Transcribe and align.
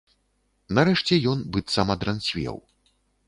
Нарэшце 0.77 1.19
ён 1.33 1.43
быццам 1.55 1.93
адранцвеў. 1.97 2.57